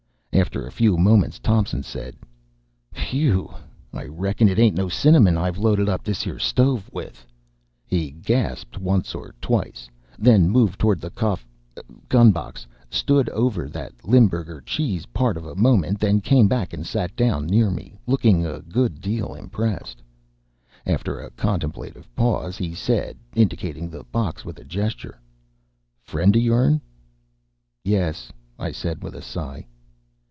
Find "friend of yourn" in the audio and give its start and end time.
26.01-26.79